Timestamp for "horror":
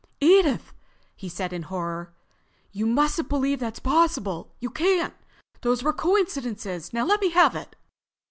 1.61-2.11